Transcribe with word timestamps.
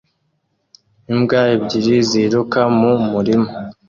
Imbwa 1.11 1.39
ebyiri 1.55 1.95
ziruka 2.09 2.61
mu 2.77 2.91
murima 3.11 3.49